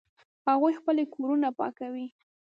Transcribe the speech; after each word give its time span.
هغوی 0.47 0.73
خپلې 0.79 1.03
کورونه 1.13 1.47
پاکوي 1.59 2.07